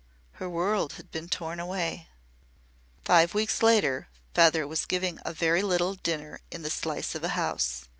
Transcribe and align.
Her 0.41 0.49
world 0.49 0.93
had 0.93 1.11
been 1.11 1.29
torn 1.29 1.59
away. 1.59 2.07
Five 3.05 3.35
weeks 3.35 3.61
later 3.61 4.07
Feather 4.33 4.65
was 4.67 4.87
giving 4.87 5.19
a 5.23 5.31
very 5.31 5.61
little 5.61 5.93
dinner 5.93 6.39
in 6.49 6.63
the 6.63 6.71
slice 6.71 7.13
of 7.13 7.23
a 7.23 7.29
house. 7.37 7.85